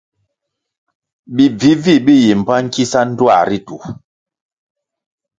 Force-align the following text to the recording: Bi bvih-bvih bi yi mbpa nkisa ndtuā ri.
Bi 1.35 1.45
bvih-bvih 1.57 1.99
bi 2.05 2.13
yi 2.23 2.31
mbpa 2.39 2.55
nkisa 2.63 3.01
ndtuā 3.09 3.39
ri. 3.47 3.59